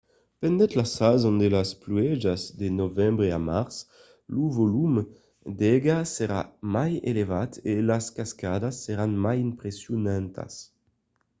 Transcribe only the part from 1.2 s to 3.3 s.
de las pluèjas de novembre